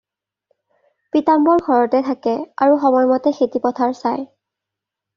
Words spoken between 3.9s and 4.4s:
চায়।